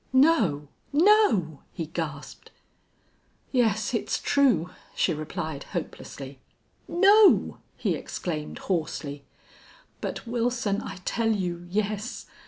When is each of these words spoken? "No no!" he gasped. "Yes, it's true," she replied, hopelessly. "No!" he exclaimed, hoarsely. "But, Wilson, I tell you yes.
"No 0.11 0.67
no!" 0.91 1.61
he 1.73 1.85
gasped. 1.85 2.49
"Yes, 3.51 3.93
it's 3.93 4.17
true," 4.17 4.71
she 4.95 5.13
replied, 5.13 5.65
hopelessly. 5.77 6.39
"No!" 6.87 7.59
he 7.77 7.93
exclaimed, 7.93 8.57
hoarsely. 8.57 9.25
"But, 10.01 10.25
Wilson, 10.25 10.81
I 10.81 10.97
tell 11.05 11.29
you 11.29 11.67
yes. 11.69 12.25